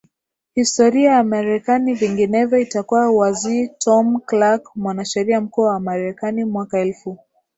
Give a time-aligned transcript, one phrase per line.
[0.55, 7.17] historia ya Marekani Vinginevyo itakuwa waziTom Clark Mwanasheria Mkuu wa Marekani mwaka elfu